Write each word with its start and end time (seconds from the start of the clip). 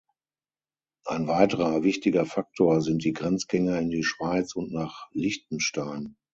Ein 1.05 1.27
weiterer 1.27 1.83
wichtiger 1.83 2.25
Faktor 2.25 2.81
sind 2.81 3.03
die 3.03 3.13
Grenzgänger 3.13 3.77
in 3.77 3.91
die 3.91 4.01
Schweiz 4.03 4.55
und 4.55 4.71
nach 4.73 5.07
Liechtenstein. 5.11 6.15